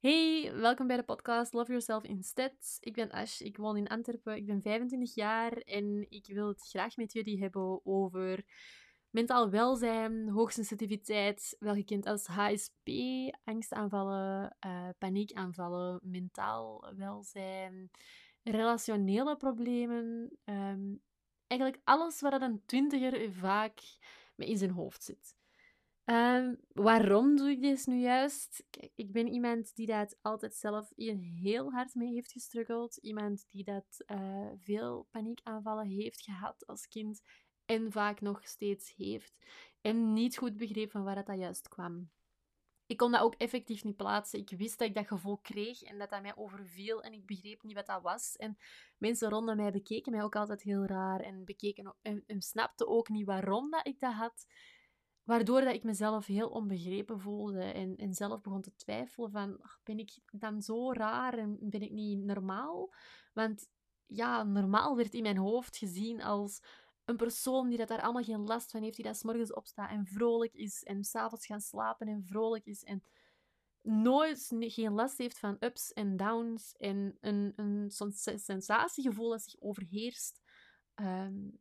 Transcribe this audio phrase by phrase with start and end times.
[0.00, 2.76] Hey, welkom bij de podcast Love Yourself Instead.
[2.80, 6.68] Ik ben Ash, ik woon in Antwerpen, ik ben 25 jaar en ik wil het
[6.68, 8.44] graag met jullie hebben over
[9.10, 12.88] mentaal welzijn, hoogsensitiviteit, wel gekend als HSP,
[13.44, 17.90] angstaanvallen, uh, paniekaanvallen, mentaal welzijn,
[18.42, 20.38] relationele problemen.
[20.44, 20.94] Ehm,
[21.46, 23.80] eigenlijk alles wat een twintiger vaak
[24.34, 25.35] mee in zijn hoofd zit.
[26.06, 28.64] Ehm, waarom doe ik dit nu juist?
[28.70, 32.96] Kijk, ik ben iemand die dat altijd zelf heel hard mee heeft gestruggeld.
[32.96, 37.22] Iemand die dat uh, veel paniekaanvallen heeft gehad als kind
[37.64, 39.34] en vaak nog steeds heeft.
[39.80, 42.10] En niet goed begreep van waar dat juist kwam.
[42.86, 44.38] Ik kon dat ook effectief niet plaatsen.
[44.38, 47.62] Ik wist dat ik dat gevoel kreeg en dat dat mij overviel en ik begreep
[47.62, 48.36] niet wat dat was.
[48.36, 48.58] En
[48.98, 53.08] mensen rondom mij bekeken mij ook altijd heel raar en, bekeken, en, en snapten ook
[53.08, 54.46] niet waarom dat ik dat had.
[55.26, 59.98] Waardoor dat ik mezelf heel onbegrepen voelde en, zelf begon te twijfelen van, ach, ben
[59.98, 62.94] ik dan zo raar en ben ik niet normaal?
[63.32, 63.68] Want
[64.06, 66.62] ja, normaal werd in mijn hoofd gezien als
[67.04, 70.06] een persoon die dat daar allemaal geen last van heeft, die dat morgens opstaat en
[70.06, 73.02] vrolijk is en s'avonds gaan slapen en vrolijk is en
[73.82, 77.90] nooit geen last heeft van ups en downs en een, een
[78.38, 80.40] sensatiegevoel dat zich overheerst,
[80.94, 81.60] um,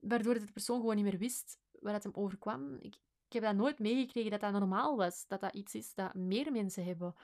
[0.00, 2.74] waardoor de persoon gewoon niet meer wist waar het hem overkwam.
[2.74, 2.94] Ik,
[3.26, 6.52] ik heb dat nooit meegekregen dat dat normaal was, dat dat iets is dat meer
[6.52, 7.14] mensen hebben.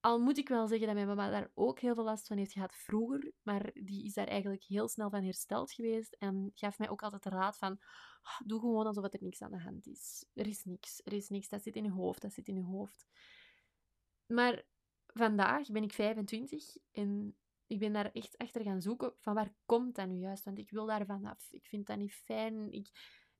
[0.00, 2.52] Al moet ik wel zeggen dat mijn mama daar ook heel veel last van heeft
[2.52, 6.90] gehad vroeger, maar die is daar eigenlijk heel snel van hersteld geweest en gaf mij
[6.90, 7.78] ook altijd de raad van
[8.22, 10.24] ah, doe gewoon alsof er niks aan de hand is.
[10.34, 12.62] Er is niks, er is niks, dat zit in je hoofd, dat zit in je
[12.62, 13.06] hoofd.
[14.26, 14.64] Maar
[15.06, 17.36] vandaag ben ik 25 en
[17.72, 20.70] ik ben daar echt achter gaan zoeken van waar komt dat nu juist, want ik
[20.70, 21.48] wil daar vanaf.
[21.50, 22.72] Ik vind dat niet fijn.
[22.72, 22.90] Ik,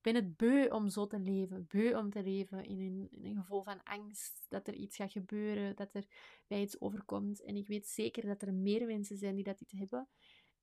[0.03, 1.67] ben het beu om zo te leven.
[1.69, 4.47] Beu om te leven in een, in een gevoel van angst.
[4.49, 6.05] Dat er iets gaat gebeuren, dat er
[6.47, 7.43] mij iets overkomt.
[7.43, 10.09] En ik weet zeker dat er meer mensen zijn die dat niet hebben.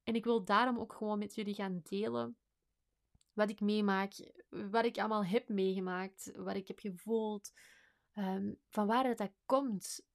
[0.03, 2.37] En ik wil daarom ook gewoon met jullie gaan delen
[3.33, 7.51] wat ik meemaak, wat ik allemaal heb meegemaakt, wat ik heb gevoeld,
[8.13, 10.07] um, van waar dat komt.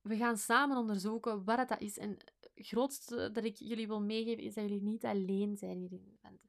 [0.00, 1.98] We gaan samen onderzoeken wat dat is.
[1.98, 6.18] En het grootste dat ik jullie wil meegeven is dat jullie niet alleen zijn hierin.
[6.22, 6.40] Want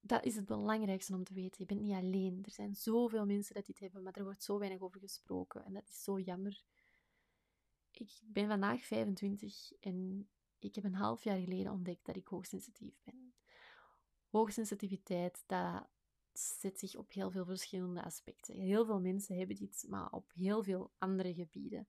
[0.00, 1.56] dat is het belangrijkste om te weten.
[1.58, 2.38] Je bent niet alleen.
[2.44, 5.64] Er zijn zoveel mensen dat dit hebben, maar er wordt zo weinig over gesproken.
[5.64, 6.64] En dat is zo jammer.
[7.90, 10.28] Ik ben vandaag 25 en
[10.58, 13.34] ik heb een half jaar geleden ontdekt dat ik hoogsensitief ben.
[14.28, 15.88] Hoogsensitiviteit, dat
[16.32, 18.54] zet zich op heel veel verschillende aspecten.
[18.54, 21.88] Heel veel mensen hebben dit, maar op heel veel andere gebieden.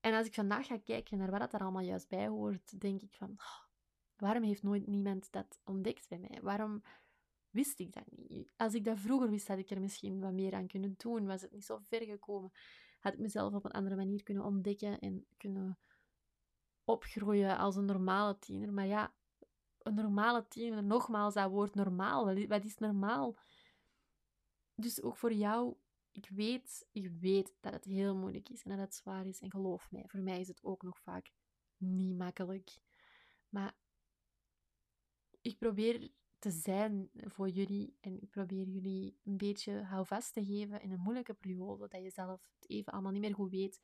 [0.00, 3.02] En als ik vandaag ga kijken naar wat dat er allemaal juist bij hoort, denk
[3.02, 3.70] ik van, oh,
[4.20, 6.38] Waarom heeft nooit niemand dat ontdekt bij mij?
[6.42, 6.82] Waarom
[7.50, 8.48] wist ik dat niet?
[8.56, 11.26] Als ik dat vroeger wist, had ik er misschien wat meer aan kunnen doen.
[11.26, 12.52] Was het niet zo ver gekomen?
[13.00, 15.78] Had ik mezelf op een andere manier kunnen ontdekken en kunnen
[16.84, 18.72] opgroeien als een normale tiener.
[18.72, 19.12] Maar ja,
[19.78, 22.46] een normale tiener, nogmaals dat woord normaal.
[22.46, 23.36] Wat is normaal?
[24.74, 25.74] Dus ook voor jou,
[26.12, 29.40] ik weet, ik weet dat het heel moeilijk is en dat het zwaar is.
[29.40, 31.30] En geloof mij, voor mij is het ook nog vaak
[31.76, 32.78] niet makkelijk.
[33.48, 33.76] Maar
[35.40, 40.82] ik probeer te zijn voor jullie en ik probeer jullie een beetje houvast te geven
[40.82, 43.80] in een moeilijke periode, dat je zelf het even allemaal niet meer goed weet.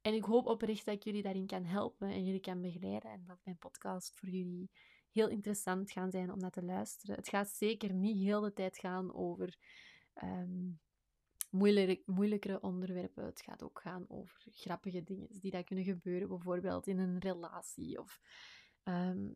[0.00, 3.24] En ik hoop oprecht dat ik jullie daarin kan helpen en jullie kan begeleiden en
[3.26, 4.70] dat mijn podcast voor jullie
[5.10, 7.16] heel interessant gaan zijn om naar te luisteren.
[7.16, 9.56] Het gaat zeker niet heel de tijd gaan over
[10.22, 10.80] um,
[12.04, 13.24] moeilijkere onderwerpen.
[13.24, 17.98] Het gaat ook gaan over grappige dingen die dat kunnen gebeuren, bijvoorbeeld in een relatie
[17.98, 18.20] of
[18.82, 19.30] ehm,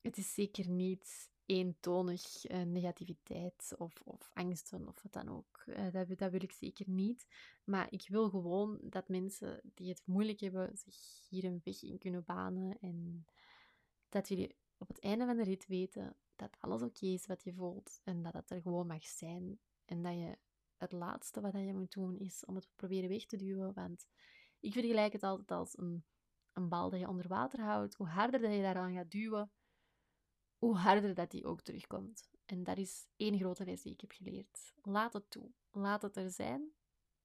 [0.00, 5.62] het is zeker niet eentonig uh, negativiteit of, of angsten of wat dan ook.
[5.66, 7.26] Uh, dat, dat, wil ik zeker niet.
[7.64, 11.98] Maar ik wil gewoon dat mensen die het moeilijk hebben, zich hier een weg in
[11.98, 12.78] kunnen banen.
[12.80, 13.26] En
[14.08, 17.54] dat jullie op het einde van de rit weten dat alles oké is wat je
[17.54, 18.00] voelt.
[18.04, 19.58] En dat het er gewoon mag zijn.
[19.84, 20.38] En dat je
[20.82, 23.74] het laatste wat je moet doen is om het proberen weg te duwen.
[23.74, 24.06] Want
[24.60, 26.04] ik vergelijk het altijd als een,
[26.52, 27.94] een bal dat je onder water houdt.
[27.94, 29.50] Hoe harder dat je daaraan gaat duwen,
[30.58, 32.30] hoe harder dat die ook terugkomt.
[32.46, 34.72] En dat is één grote les die ik heb geleerd.
[34.82, 35.50] Laat het toe.
[35.70, 36.72] Laat het er zijn.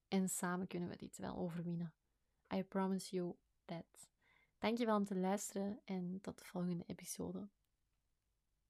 [0.08, 1.94] En samen kunnen we dit wel overwinnen.
[2.54, 4.10] I promise you that.
[4.58, 7.50] Dankjewel om te luisteren en tot de volgende episode.